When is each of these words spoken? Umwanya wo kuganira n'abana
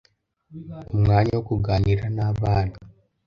Umwanya 0.93 1.31
wo 1.37 1.43
kuganira 1.49 2.03
n'abana 2.15 2.75